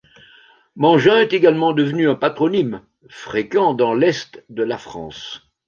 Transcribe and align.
Mangin 0.75 1.19
est 1.19 1.31
également 1.33 1.73
devenu 1.73 2.09
un 2.09 2.15
patronyme, 2.15 2.81
fréquent 3.07 3.75
dans 3.75 3.93
l'est 3.93 4.43
de 4.49 4.63
la 4.63 4.79
France. 4.79 5.47